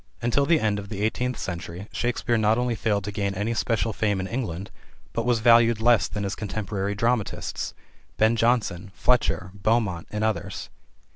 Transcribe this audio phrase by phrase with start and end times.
[0.19, 3.93] Until the end of the eighteenth century Shakespeare not only failed to gain any special
[3.93, 4.71] fame in England,
[5.13, 7.75] but was valued less than his contemporary dramatists:
[8.17, 10.71] Ben Jonson, Fletcher, Beaumont, and others.